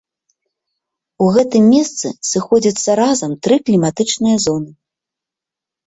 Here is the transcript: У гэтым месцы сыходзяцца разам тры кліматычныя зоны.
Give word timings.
У 1.25 1.27
гэтым 1.35 1.63
месцы 1.75 2.07
сыходзяцца 2.31 2.99
разам 3.03 3.31
тры 3.45 3.55
кліматычныя 3.71 4.37
зоны. 4.51 4.71